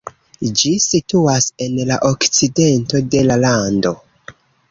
Ĝi 0.61 0.71
situas 0.85 1.49
en 1.65 1.75
la 1.91 1.99
okcidento 2.09 3.05
de 3.17 3.23
la 3.27 3.39
lando. 3.47 3.95